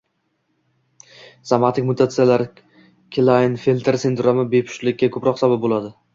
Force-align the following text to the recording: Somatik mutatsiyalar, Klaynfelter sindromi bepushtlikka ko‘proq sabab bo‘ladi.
Somatik 1.49 1.85
mutatsiyalar, 1.89 2.45
Klaynfelter 3.17 4.01
sindromi 4.07 4.49
bepushtlikka 4.57 5.13
ko‘proq 5.19 5.43
sabab 5.45 5.65
bo‘ladi. 5.69 5.97